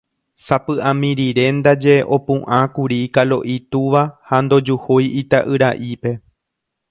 Sapy'ami 0.45 1.09
rire 1.19 1.43
ndaje 1.57 1.95
opu'ãkuri 2.15 2.99
Kalo'i 3.15 3.55
túva 3.71 4.01
ha 4.27 4.35
ndojuhúi 4.45 5.05
ita'yra'ípe. 5.21 6.11